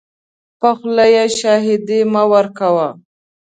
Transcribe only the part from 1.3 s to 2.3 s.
شاهدي مه